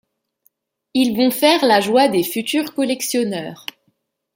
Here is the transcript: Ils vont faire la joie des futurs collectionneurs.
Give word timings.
Ils 0.95 1.15
vont 1.15 1.29
faire 1.29 1.63
la 1.63 1.79
joie 1.79 2.07
des 2.07 2.23
futurs 2.23 2.73
collectionneurs. 2.73 3.67